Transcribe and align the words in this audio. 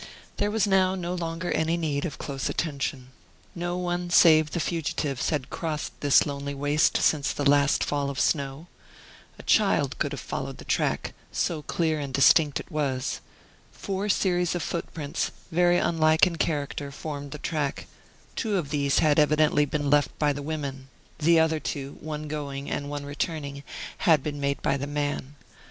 There 0.37 0.49
was 0.49 0.65
now 0.65 0.95
no 0.95 1.13
longer 1.13 1.51
any 1.51 1.77
need 1.77 2.05
of 2.05 2.17
close 2.17 2.49
attention. 2.49 3.09
No 3.53 3.77
one 3.77 4.09
save 4.09 4.49
the 4.49 4.59
fugitives 4.59 5.29
had 5.29 5.51
crossed 5.51 5.93
this 6.01 6.25
lonely 6.25 6.55
waste 6.55 6.97
since 6.97 7.31
the 7.31 7.47
last 7.47 7.83
fall 7.83 8.09
of 8.09 8.19
snow. 8.19 8.65
A 9.37 9.43
child 9.43 9.99
could 9.99 10.11
have 10.11 10.19
followed 10.19 10.57
the 10.57 10.65
track, 10.65 11.13
so 11.31 11.61
clear 11.61 11.99
and 11.99 12.11
distinct 12.11 12.59
it 12.59 12.71
was. 12.71 13.19
Four 13.71 14.09
series 14.09 14.55
of 14.55 14.63
footprints, 14.63 15.29
very 15.51 15.77
unlike 15.77 16.25
in 16.25 16.37
character, 16.37 16.91
formed 16.91 17.29
the 17.29 17.37
track; 17.37 17.85
two 18.35 18.57
of 18.57 18.71
these 18.71 18.97
had 19.05 19.19
evidently 19.19 19.65
been 19.65 19.91
left 19.91 20.17
by 20.17 20.33
the 20.33 20.41
women; 20.41 20.87
the 21.19 21.39
other 21.39 21.59
two, 21.59 21.99
one 22.01 22.27
going 22.27 22.71
and 22.71 22.89
one 22.89 23.05
returning, 23.05 23.61
had 23.99 24.23
been 24.23 24.39
made 24.39 24.63
by 24.63 24.77
the 24.77 24.87
man. 24.87 25.35